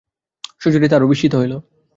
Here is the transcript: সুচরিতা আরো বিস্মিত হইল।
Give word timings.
সুচরিতা 0.61 0.95
আরো 0.95 1.05
বিস্মিত 1.07 1.33
হইল। 1.35 1.53